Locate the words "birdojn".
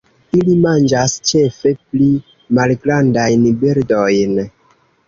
3.63-4.47